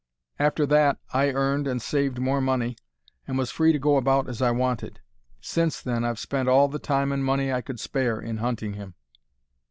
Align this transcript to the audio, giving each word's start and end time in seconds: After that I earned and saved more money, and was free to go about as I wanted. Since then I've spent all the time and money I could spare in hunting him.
After 0.39 0.65
that 0.65 0.97
I 1.13 1.29
earned 1.29 1.67
and 1.67 1.79
saved 1.79 2.17
more 2.17 2.41
money, 2.41 2.75
and 3.27 3.37
was 3.37 3.51
free 3.51 3.71
to 3.71 3.77
go 3.77 3.97
about 3.97 4.27
as 4.27 4.41
I 4.41 4.49
wanted. 4.49 4.99
Since 5.41 5.79
then 5.79 6.03
I've 6.03 6.17
spent 6.17 6.49
all 6.49 6.67
the 6.67 6.79
time 6.79 7.11
and 7.11 7.23
money 7.23 7.53
I 7.53 7.61
could 7.61 7.79
spare 7.79 8.19
in 8.19 8.37
hunting 8.37 8.73
him. 8.73 8.95